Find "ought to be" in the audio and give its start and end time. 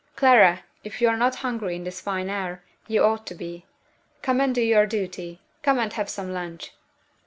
3.03-3.67